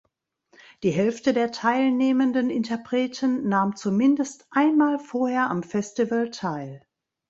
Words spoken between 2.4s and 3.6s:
Interpreten